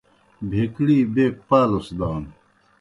بہکڑی 0.49 0.99
بیک 1.13 1.33
پالُس 1.47 1.87
دانوْ۔ 1.97 2.31